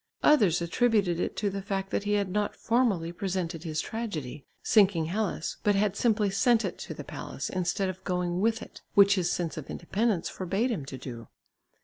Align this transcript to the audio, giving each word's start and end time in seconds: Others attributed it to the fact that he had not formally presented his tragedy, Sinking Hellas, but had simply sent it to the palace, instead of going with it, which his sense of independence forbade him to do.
Others 0.23 0.63
attributed 0.63 1.19
it 1.19 1.35
to 1.37 1.51
the 1.51 1.61
fact 1.61 1.91
that 1.91 2.05
he 2.05 2.13
had 2.13 2.27
not 2.31 2.55
formally 2.55 3.11
presented 3.11 3.63
his 3.63 3.79
tragedy, 3.81 4.47
Sinking 4.63 5.05
Hellas, 5.05 5.57
but 5.63 5.75
had 5.75 5.95
simply 5.95 6.31
sent 6.31 6.65
it 6.65 6.79
to 6.79 6.95
the 6.95 7.03
palace, 7.03 7.51
instead 7.51 7.87
of 7.87 8.03
going 8.03 8.39
with 8.41 8.63
it, 8.63 8.81
which 8.95 9.13
his 9.13 9.31
sense 9.31 9.57
of 9.57 9.69
independence 9.69 10.27
forbade 10.27 10.71
him 10.71 10.87
to 10.87 10.97
do. 10.97 11.27